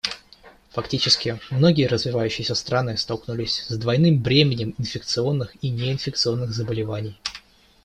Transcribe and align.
Фактически, 0.71 1.39
многие 1.51 1.85
развивающиеся 1.85 2.55
страны 2.55 2.97
столкнулись 2.97 3.63
с 3.69 3.77
двойным 3.77 4.17
бременем 4.19 4.73
инфекционных 4.79 5.53
и 5.63 5.69
неинфекционных 5.69 6.49
заболеваний. 6.55 7.21